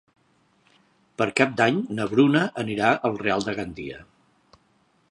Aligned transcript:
Per 1.21 1.27
Cap 1.41 1.53
d'Any 1.59 1.77
na 1.99 2.09
Bruna 2.15 2.43
anirà 2.65 2.91
al 3.11 3.21
Real 3.27 3.47
de 3.51 3.57
Gandia. 3.61 4.03